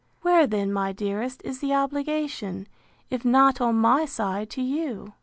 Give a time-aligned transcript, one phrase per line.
[0.23, 2.65] Where then, my dearest, is the obligation,
[3.11, 5.13] if not on my side to you?